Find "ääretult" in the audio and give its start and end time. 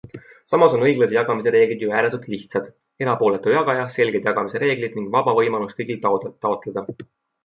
1.97-2.23